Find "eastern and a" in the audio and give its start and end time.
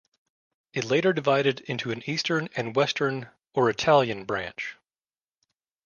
2.09-2.71